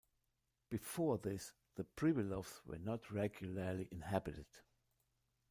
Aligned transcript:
Before 0.71 1.19
this 1.19 1.53
the 1.75 1.83
Pribilofs 1.95 2.65
were 2.65 2.79
not 2.79 3.11
regularly 3.11 3.87
inhabited. 3.91 4.47